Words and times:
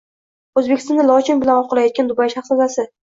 O‘zbekistonda 0.61 1.05
lochin 1.09 1.43
bilan 1.43 1.59
ov 1.59 1.67
qilayotgan 1.75 2.11
Dubay 2.13 2.33
shahzodasi 2.37 2.89